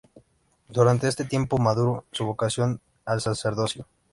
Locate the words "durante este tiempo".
0.67-1.59